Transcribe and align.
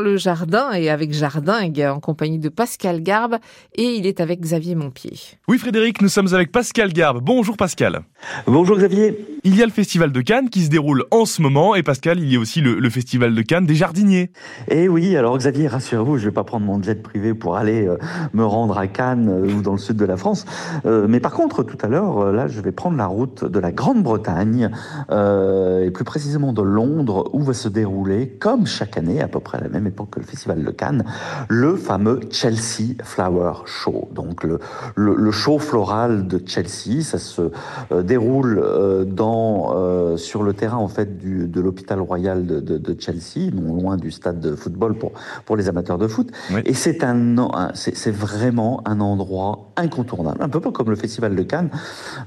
le 0.00 0.16
jardin 0.16 0.72
et 0.72 0.88
avec 0.88 1.12
Jardingue 1.12 1.86
en 1.94 2.00
compagnie 2.00 2.38
de 2.38 2.48
Pascal 2.48 3.02
Garbe 3.02 3.36
et 3.74 3.94
il 3.96 4.06
est 4.06 4.20
avec 4.20 4.40
Xavier 4.40 4.74
Montpied. 4.74 5.18
Oui 5.48 5.58
Frédéric, 5.58 6.00
nous 6.00 6.08
sommes 6.08 6.32
avec 6.32 6.50
Pascal 6.50 6.94
Garbe. 6.94 7.20
Bonjour 7.22 7.58
Pascal. 7.58 8.00
Bonjour 8.46 8.78
Xavier. 8.78 9.18
Il 9.44 9.54
y 9.54 9.62
a 9.62 9.66
le 9.66 9.70
festival 9.72 10.10
de 10.10 10.20
Cannes 10.22 10.48
qui 10.48 10.62
se 10.62 10.70
déroule 10.70 11.04
en 11.10 11.26
ce 11.26 11.42
moment 11.42 11.74
et 11.74 11.82
Pascal, 11.82 12.20
il 12.20 12.32
y 12.32 12.36
a 12.36 12.38
aussi 12.38 12.62
le, 12.62 12.88
festival 12.88 13.34
de 13.34 13.42
Cannes 13.42 13.66
des 13.66 13.74
jardiniers. 13.74 14.30
Eh 14.68 14.88
oui, 14.88 15.14
alors 15.14 15.36
Xavier, 15.36 15.68
rassurez-vous, 15.68 16.16
je 16.16 16.24
vais 16.24 16.32
pas 16.32 16.44
prendre 16.44 16.64
mon 16.64 16.82
jet 16.82 17.02
privé 17.02 17.34
pour 17.34 17.56
aller 17.56 17.86
euh, 17.86 17.98
me 18.32 18.46
rendre 18.46 18.78
à 18.78 18.86
Cannes 18.86 19.28
euh, 19.28 19.52
ou 19.52 19.60
dans 19.60 19.72
le 19.72 19.78
sud 19.78 19.96
de 19.96 20.06
la 20.06 20.16
France. 20.16 20.46
Euh, 20.86 21.06
mais 21.06 21.20
par 21.20 21.32
contre, 21.32 21.64
tout 21.64 21.78
à 21.82 21.88
l'heure, 21.88 22.32
là, 22.32 22.46
je 22.46 22.62
vais 22.62 22.72
prendre 22.72 22.96
la 22.96 23.06
route 23.06 23.44
de 23.44 23.58
la 23.58 23.72
Grande-Bretagne 23.72 24.70
et 25.10 25.90
plus 25.90 26.04
précisément 26.04 26.54
de 26.54 26.62
Londres 26.62 27.28
où 27.34 27.42
va 27.42 27.52
se 27.52 27.68
dérouler, 27.68 28.28
comme 28.28 28.66
chaque 28.66 28.96
année, 28.96 29.20
à 29.20 29.28
peu 29.28 29.40
près 29.40 29.60
la 29.60 29.68
même 29.68 29.81
époque 29.86 30.10
que 30.10 30.20
le 30.20 30.26
Festival 30.26 30.64
de 30.64 30.70
Cannes, 30.70 31.04
le 31.48 31.76
fameux 31.76 32.20
Chelsea 32.30 32.94
Flower 33.02 33.52
Show. 33.66 34.08
Donc 34.12 34.44
le, 34.44 34.58
le, 34.96 35.30
show 35.30 35.58
floral 35.58 36.26
de 36.26 36.40
Chelsea, 36.44 37.02
ça 37.02 37.18
se 37.18 37.50
euh, 37.90 38.02
déroule 38.02 38.60
euh, 38.62 39.04
dans, 39.04 39.74
euh, 39.74 40.16
sur 40.16 40.42
le 40.42 40.52
terrain 40.52 40.76
en 40.76 40.88
fait 40.88 41.18
du, 41.18 41.48
de 41.48 41.60
l'hôpital 41.60 42.00
royal 42.00 42.46
de, 42.46 42.60
de, 42.60 42.78
de, 42.78 42.96
Chelsea, 43.00 43.50
non 43.52 43.74
loin 43.74 43.96
du 43.96 44.10
stade 44.10 44.40
de 44.40 44.54
football 44.54 44.94
pour, 44.94 45.12
pour 45.44 45.56
les 45.56 45.68
amateurs 45.68 45.98
de 45.98 46.06
foot. 46.06 46.30
Et 46.64 46.74
c'est 46.74 47.02
un, 47.04 47.34
c'est 47.74 48.14
vraiment 48.14 48.82
un 48.84 49.00
endroit 49.00 49.70
incontournable, 49.76 50.38
un 50.40 50.48
peu 50.48 50.60
comme 50.60 50.90
le 50.90 50.96
Festival 50.96 51.34
de 51.34 51.42
Cannes, 51.42 51.70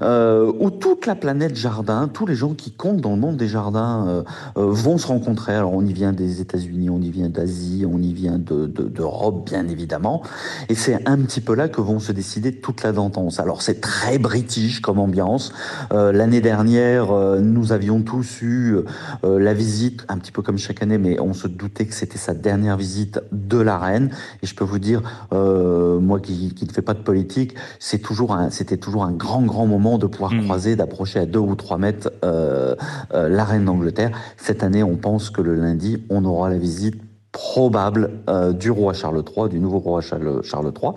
où 0.02 0.70
toute 0.70 1.06
la 1.06 1.14
planète 1.14 1.56
jardin, 1.56 2.08
tous 2.08 2.26
les 2.26 2.34
gens 2.34 2.54
qui 2.54 2.72
comptent 2.72 3.00
dans 3.00 3.14
le 3.14 3.20
monde 3.20 3.36
des 3.36 3.48
jardins 3.48 4.24
vont 4.54 4.98
se 4.98 5.06
rencontrer. 5.06 5.54
Alors 5.54 5.72
on 5.72 5.84
y 5.84 5.92
vient 5.92 6.12
des 6.12 6.40
États-Unis, 6.40 6.90
on 6.90 7.00
y 7.00 7.10
vient 7.10 7.28
d'Asie 7.28 7.45
on 7.86 8.00
y 8.02 8.12
vient 8.12 8.38
d'Europe 8.38 9.44
de, 9.44 9.50
bien 9.50 9.68
évidemment, 9.68 10.22
et 10.68 10.74
c'est 10.74 11.06
un 11.08 11.18
petit 11.18 11.40
peu 11.40 11.54
là 11.54 11.68
que 11.68 11.80
vont 11.80 11.98
se 11.98 12.12
décider 12.12 12.52
toute 12.52 12.82
la 12.82 12.92
tendance. 12.92 13.40
Alors 13.40 13.62
c'est 13.62 13.80
très 13.80 14.18
british 14.18 14.80
comme 14.80 14.98
ambiance. 14.98 15.52
Euh, 15.92 16.12
l'année 16.12 16.40
dernière, 16.40 17.12
euh, 17.12 17.40
nous 17.40 17.72
avions 17.72 18.02
tous 18.02 18.42
eu 18.42 18.76
euh, 19.24 19.38
la 19.38 19.54
visite, 19.54 20.04
un 20.08 20.18
petit 20.18 20.32
peu 20.32 20.42
comme 20.42 20.58
chaque 20.58 20.82
année, 20.82 20.98
mais 20.98 21.20
on 21.20 21.32
se 21.32 21.48
doutait 21.48 21.86
que 21.86 21.94
c'était 21.94 22.18
sa 22.18 22.34
dernière 22.34 22.76
visite 22.76 23.20
de 23.32 23.58
la 23.58 23.78
reine. 23.78 24.10
Et 24.42 24.46
je 24.46 24.54
peux 24.54 24.64
vous 24.64 24.78
dire, 24.78 25.02
moi 25.32 26.20
qui, 26.20 26.54
ne 26.60 26.72
fais 26.72 26.82
pas 26.82 26.94
de 26.94 27.02
politique, 27.02 27.54
c'est 27.78 27.98
toujours 27.98 28.36
c'était 28.50 28.76
toujours 28.76 29.04
un 29.04 29.12
grand 29.12 29.42
grand 29.42 29.66
moment 29.66 29.98
de 29.98 30.06
pouvoir 30.06 30.32
mmh. 30.32 30.44
croiser, 30.44 30.76
d'approcher 30.76 31.20
à 31.20 31.26
deux 31.26 31.38
ou 31.38 31.54
trois 31.54 31.78
mètres 31.78 32.10
la 32.22 33.44
reine 33.44 33.64
d'Angleterre. 33.64 34.10
Cette 34.36 34.62
année, 34.62 34.82
on 34.82 34.96
pense 34.96 35.30
que 35.30 35.40
le 35.40 35.54
lundi, 35.54 36.02
on 36.10 36.24
aura 36.24 36.50
la 36.50 36.58
visite 36.58 37.00
probable 37.36 38.12
euh, 38.30 38.54
du 38.54 38.70
roi 38.70 38.94
Charles 38.94 39.22
III, 39.36 39.50
du 39.50 39.60
nouveau 39.60 39.78
roi 39.78 40.00
Charles, 40.00 40.42
Charles 40.42 40.72
III. 40.82 40.92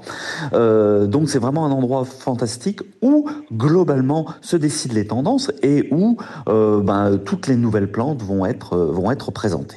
Euh, 0.54 1.06
donc 1.06 1.30
c'est 1.30 1.38
vraiment 1.38 1.66
un 1.66 1.72
endroit 1.72 2.06
fantastique 2.06 2.80
où 3.02 3.30
globalement 3.52 4.26
se 4.40 4.56
décident 4.56 4.96
les 4.96 5.06
tendances 5.06 5.52
et 5.64 5.90
où 5.92 6.18
euh, 6.48 6.82
ben, 6.82 7.18
toutes 7.18 7.48
les 7.48 7.58
nouvelles 7.58 7.92
plantes 7.92 8.22
vont 8.22 8.46
être, 8.46 8.78
vont 8.78 9.12
être 9.12 9.32
présentées. 9.32 9.76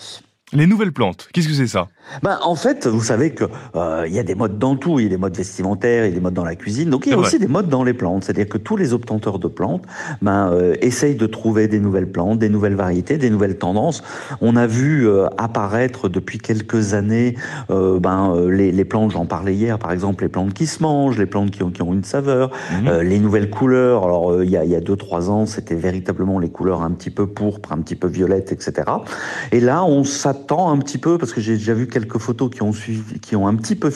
Les 0.55 0.67
nouvelles 0.67 0.93
plantes, 0.93 1.29
qu'est-ce 1.33 1.49
que 1.49 1.55
c'est 1.55 1.67
ça? 1.67 1.89
Ben, 2.23 2.39
En 2.43 2.57
fait, 2.57 2.87
vous 2.87 3.03
savez 3.03 3.31
que 3.31 3.45
euh, 3.75 4.05
il 4.07 4.13
y 4.13 4.19
a 4.19 4.23
des 4.23 4.35
modes 4.35 4.59
dans 4.59 4.77
tout. 4.77 5.01
Il 5.01 5.05
y 5.05 5.07
a 5.07 5.09
des 5.09 5.17
modes 5.17 5.35
vestimentaires, 5.35 6.05
il 6.05 6.09
y 6.11 6.13
a 6.13 6.15
des 6.15 6.21
modes 6.21 6.35
dans 6.35 6.45
la 6.45 6.57
cuisine. 6.57 6.91
Donc 6.91 7.07
il 7.07 7.13
y 7.13 7.15
a 7.15 7.19
aussi 7.19 7.39
des 7.39 7.47
modes 7.47 7.71
dans 7.71 7.85
les 7.85 7.95
plantes. 7.95 8.25
C'est-à-dire 8.25 8.51
que 8.51 8.59
tous 8.59 8.77
les 8.77 8.93
obtenteurs 8.93 9.39
de 9.39 9.49
plantes 9.49 9.85
ben, 10.21 10.51
euh, 10.53 10.75
essayent 10.83 11.15
de 11.15 11.27
trouver 11.27 11.69
des 11.69 11.81
nouvelles 11.81 12.13
plantes, 12.13 12.39
des 12.39 12.51
nouvelles 12.51 12.75
variétés, 12.75 13.17
des 13.17 13.31
nouvelles 13.31 13.57
tendances. 13.57 14.03
On 14.43 14.57
a 14.57 14.67
vu 14.67 15.09
euh, 15.09 15.27
apparaître 15.39 16.11
depuis 16.11 16.39
quelques 16.39 16.93
années 16.93 17.35
euh, 17.71 17.99
ben, 17.99 18.35
euh, 18.35 18.51
les, 18.51 18.73
les, 18.73 18.85
plantes, 18.85 19.13
j'en 19.13 19.25
parlais 19.25 19.55
hier, 19.55 19.79
par 19.79 19.93
exemple, 19.93 20.25
les 20.25 20.29
plantes 20.29 20.53
qui 20.53 20.67
se 20.67 20.83
mangent, 20.83 21.19
les 21.19 21.25
plantes 21.25 21.51
qui 21.51 21.63
ont, 21.63 21.71
qui 21.71 21.81
ont 21.81 21.95
une 21.95 22.05
saveur, 22.05 22.51
mhm. 22.73 23.01
les 23.01 23.21
nouvelles 23.21 23.49
couleurs. 23.49 24.05
Alors 24.05 24.43
il 24.43 24.51
y 24.51 24.59
a, 24.59 24.67
il 24.67 24.71
y 24.71 24.77
a 24.77 24.81
deux, 24.81 24.97
trois 24.97 25.31
ans, 25.31 25.47
c'était 25.47 25.77
véritablement 25.77 26.39
les 26.39 26.51
couleurs 26.51 26.83
un 26.83 26.91
petit 26.91 27.11
peu 27.11 27.27
pourpres, 27.27 27.73
un 27.73 27.79
petit 27.79 27.97
peu 27.97 28.09
violettes, 28.09 28.53
etc. 28.53 28.83
Et 29.51 29.61
là, 29.61 29.85
on 29.85 30.05
s'attend 30.05 30.42
attend 30.43 30.71
un 30.71 30.79
petit 30.79 30.99
peu, 30.99 31.19
parce 31.19 31.33
que 31.33 31.41
j'ai 31.41 31.55
déjà 31.55 31.75
vu 31.75 31.87
quelques 31.87 32.19
photos 32.19 32.51
qui 32.51 32.63
ont, 32.63 32.73
suivi, 32.73 33.21
qui 33.21 33.37
ont 33.37 33.47
un 33.47 33.55
petit 33.55 33.77
peu 33.77 33.91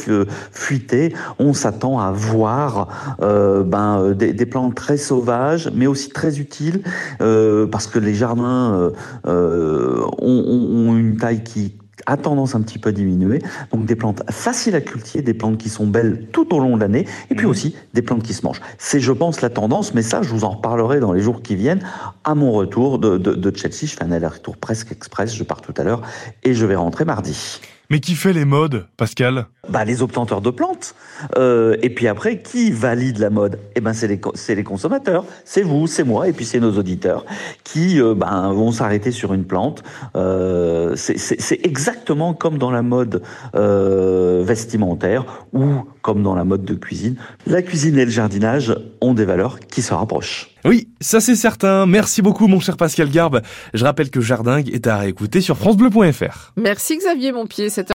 fuité, 0.53 1.15
on 1.39 1.53
s'attend 1.53 1.99
à 1.99 2.12
voir 2.12 3.17
euh, 3.21 3.65
ben, 3.65 4.12
des, 4.12 4.33
des, 4.33 4.47
plantes 4.47 4.75
très 4.75 4.97
sauvages, 4.97 5.71
mais 5.75 5.87
aussi 5.87 6.11
très 6.11 6.39
utiles, 6.39 6.83
euh, 7.21 7.67
parce 7.67 7.87
que 7.89 7.99
les 7.99 8.15
jardins 8.15 8.75
euh, 8.75 8.91
euh 9.27 10.05
ont, 10.19 10.89
ont 10.89 10.97
une 10.97 11.17
taille 11.17 11.43
qui 11.43 11.75
a 12.05 12.17
tendance 12.17 12.55
un 12.55 12.61
petit 12.61 12.79
peu 12.79 12.91
à 12.91 12.93
diminuer. 12.93 13.41
Donc 13.73 13.87
des 13.87 13.97
plantes 13.97 14.23
faciles 14.31 14.75
à 14.75 14.81
cultiver, 14.81 15.23
des 15.23 15.34
plantes 15.34 15.59
qui 15.59 15.69
sont 15.69 15.87
belles 15.87 16.27
tout 16.33 16.55
au 16.55 16.59
long 16.59 16.77
de 16.77 16.83
l'année, 16.83 17.07
et 17.31 17.34
puis 17.34 17.47
mmh. 17.47 17.51
aussi 17.51 17.77
des 17.95 18.03
plantes 18.03 18.23
qui 18.23 18.34
se 18.34 18.45
mangent. 18.45 18.61
C'est, 18.79 19.01
je 19.01 19.12
pense, 19.12 19.41
la 19.41 19.51
tendance, 19.51 19.95
mais 19.95 20.03
ça, 20.03 20.23
je 20.23 20.29
vous 20.29 20.45
en 20.45 20.51
reparlerai 20.51 21.01
dans 21.01 21.12
les 21.12 21.21
jours 21.21 21.43
qui 21.43 21.57
viennent. 21.57 21.83
À 22.25 22.34
mon 22.34 22.53
retour 22.53 22.99
de, 22.99 23.19
de, 23.19 23.34
de 23.34 23.57
Chelsea, 23.57 23.87
je 23.87 23.97
fais 23.97 24.05
un 24.05 24.12
aller-retour 24.12 24.57
presque 24.57 24.93
express, 24.93 25.34
je 25.34 25.45
pars 25.45 25.61
tout 25.61 25.75
à 25.77 25.84
l'heure, 25.84 26.03
et 26.43 26.55
je 26.55 26.67
vais 26.67 26.77
rentrer 26.77 27.05
mardi. 27.05 27.61
Mais 27.91 28.01
qui 28.01 28.15
fait 28.15 28.33
les 28.33 28.45
modes, 28.45 28.87
Pascal? 28.97 29.47
Bah, 29.69 29.85
Les 29.85 30.03
obtenteurs 30.03 30.41
de 30.41 30.51
plantes. 30.51 30.95
Euh, 31.37 31.77
et 31.83 31.91
puis 31.91 32.09
après, 32.09 32.43
qui 32.43 32.71
valide 32.71 33.19
la 33.19 33.31
mode? 33.31 33.59
Eh 33.75 33.81
ben, 33.81 33.93
c'est 33.93 34.09
les, 34.09 34.21
les 34.55 34.65
consommateurs. 34.65 35.25
C'est 35.45 35.63
vous, 35.63 35.87
c'est 35.87 36.05
moi, 36.05 36.29
et 36.29 36.33
puis 36.33 36.45
c'est 36.45 36.61
nos 36.61 36.77
auditeurs 36.77 37.25
qui 37.65 38.01
ben, 38.17 38.53
vont 38.53 38.73
s'arrêter 38.73 39.11
sur 39.11 39.35
une 39.35 39.45
plante. 39.45 39.83
Euh, 40.17 40.95
c'est 40.97 41.61
exactement 41.65 42.35
comme 42.35 42.59
dans 42.59 42.71
la 42.71 42.83
mode 42.83 43.23
euh, 43.55 44.43
vestimentaire 44.45 45.25
ou 45.53 45.85
comme 46.03 46.23
dans 46.23 46.35
la 46.35 46.45
mode 46.45 46.65
de 46.65 46.75
cuisine. 46.75 47.17
La 47.47 47.63
cuisine 47.63 47.99
et 47.99 48.05
le 48.05 48.11
jardinage 48.11 48.75
ont 49.01 49.15
des 49.15 49.25
valeurs 49.25 49.61
qui 49.61 49.83
se 49.83 49.95
rapprochent. 49.95 50.56
Oui, 50.66 50.88
ça 51.00 51.21
c'est 51.21 51.37
certain. 51.37 51.87
Merci 51.87 52.22
beaucoup 52.22 52.49
mon 52.49 52.59
cher 52.59 52.77
Pascal 52.77 53.09
Garbe. 53.09 53.41
Je 53.72 53.84
rappelle 53.84 54.10
que 54.10 54.21
Jardingue 54.21 54.69
est 54.75 54.88
à 54.88 54.99
réécouter 54.99 55.41
sur 55.41 55.56
francebleu.fr. 55.56 56.53
Merci 56.56 56.99
Xavier 56.99 57.31
Montpied. 57.31 57.71